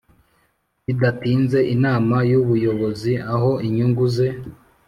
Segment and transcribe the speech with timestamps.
[0.85, 4.27] bidatinze Inama y Ubuyobozi aho inyungu ze